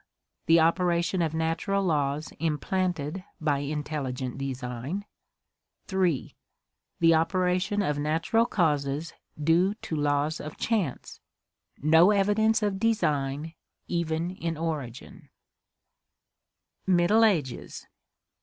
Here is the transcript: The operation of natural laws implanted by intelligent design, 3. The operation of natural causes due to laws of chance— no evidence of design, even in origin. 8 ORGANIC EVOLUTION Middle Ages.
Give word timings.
The 0.47 0.59
operation 0.59 1.21
of 1.21 1.35
natural 1.35 1.83
laws 1.85 2.33
implanted 2.39 3.23
by 3.39 3.59
intelligent 3.59 4.39
design, 4.39 5.05
3. 5.85 6.35
The 6.99 7.13
operation 7.13 7.83
of 7.83 7.99
natural 7.99 8.47
causes 8.47 9.13
due 9.39 9.75
to 9.75 9.95
laws 9.95 10.39
of 10.41 10.57
chance— 10.57 11.19
no 11.93 12.09
evidence 12.09 12.63
of 12.63 12.79
design, 12.79 13.53
even 13.87 14.31
in 14.31 14.57
origin. 14.57 15.29
8 16.87 16.87
ORGANIC 16.87 16.87
EVOLUTION 16.95 16.97
Middle 16.97 17.23
Ages. 17.23 17.87